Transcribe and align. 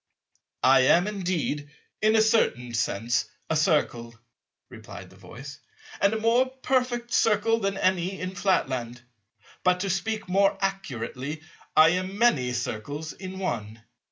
"I 0.63 0.79
am 0.87 1.05
indeed, 1.05 1.69
in 2.01 2.15
a 2.15 2.23
certain 2.23 2.73
sense 2.73 3.25
a 3.51 3.55
Circle," 3.55 4.15
replied 4.67 5.11
the 5.11 5.15
Voice, 5.15 5.59
"and 6.01 6.11
a 6.15 6.19
more 6.19 6.47
perfect 6.49 7.13
Circle 7.13 7.59
than 7.59 7.77
any 7.77 8.19
in 8.19 8.33
Flatland; 8.33 9.03
but 9.63 9.81
to 9.81 9.91
speak 9.91 10.27
more 10.27 10.57
accurately, 10.59 11.43
I 11.77 11.89
am 11.89 12.17
many 12.17 12.51
Circles 12.53 13.13
in 13.13 13.37
one." 13.37 13.83